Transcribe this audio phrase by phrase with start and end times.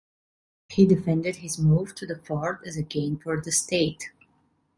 [0.69, 4.09] He defended his move to the fort as a gain for the State.